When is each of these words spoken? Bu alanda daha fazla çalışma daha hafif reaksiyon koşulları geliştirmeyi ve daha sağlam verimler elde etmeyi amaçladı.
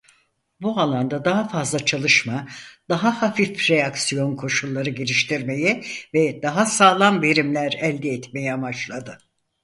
Bu 0.61 0.79
alanda 0.79 1.25
daha 1.25 1.47
fazla 1.47 1.79
çalışma 1.85 2.47
daha 2.89 3.21
hafif 3.21 3.69
reaksiyon 3.71 4.35
koşulları 4.35 4.89
geliştirmeyi 4.89 5.83
ve 6.13 6.41
daha 6.43 6.65
sağlam 6.65 7.21
verimler 7.21 7.71
elde 7.81 8.09
etmeyi 8.09 8.53
amaçladı. 8.53 9.17